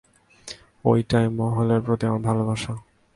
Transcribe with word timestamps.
ওইটা, 0.85 1.19
মহলের 1.29 1.81
প্রতি 1.81 2.03
আমার 2.05 2.21
ভালোবাসা। 2.21 2.73